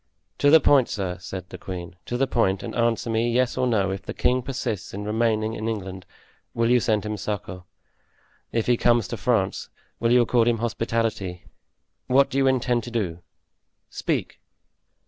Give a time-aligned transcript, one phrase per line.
[0.39, 3.67] "To the point, sir," said the queen, "to the point, and answer me, yes or
[3.67, 6.07] no; if the king persists in remaining in England
[6.55, 7.65] will you send him succor?
[8.51, 9.69] If he comes to France
[9.99, 11.45] will you accord him hospitality?
[12.07, 13.19] What do you intend to do?
[13.91, 14.39] Speak."